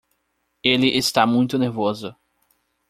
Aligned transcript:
Ele 0.63 0.97
está 0.97 1.27
muito 1.27 1.59
nervoso. 1.59 2.15